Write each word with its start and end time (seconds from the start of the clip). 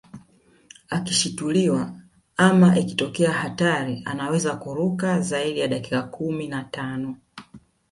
Akishituliwa 0.89 1.93
ama 2.37 2.77
ikitokea 2.79 3.31
hatari 3.33 4.01
anaweza 4.05 4.55
kuruka 4.55 5.19
zaidi 5.21 5.59
ya 5.59 5.67
dakika 5.67 6.01
kumi 6.03 6.47
na 6.47 6.63
tano 6.63 7.17